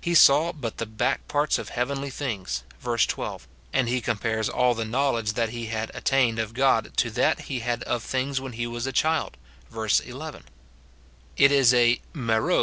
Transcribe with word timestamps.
He 0.00 0.14
saw 0.14 0.50
but 0.50 0.78
the 0.78 0.86
back 0.86 1.28
parts 1.28 1.58
of 1.58 1.68
heavenly 1.68 2.08
things, 2.08 2.64
verse 2.80 3.04
12, 3.04 3.46
and 3.70 4.02
compares 4.02 4.48
all 4.48 4.72
the 4.72 4.86
knowledge 4.86 5.34
he 5.50 5.66
had 5.66 5.90
attained 5.94 6.38
of 6.38 6.54
God 6.54 6.96
to 6.96 7.10
that 7.10 7.38
he 7.52 7.58
had 7.58 7.82
of 7.82 8.02
things 8.02 8.40
when 8.40 8.52
he 8.52 8.66
was 8.66 8.86
a 8.86 8.92
child, 8.92 9.36
verse 9.70 10.00
11. 10.00 10.44
It 11.36 11.52
is 11.52 11.74
a 11.74 12.00
IXe'po. 12.14 12.50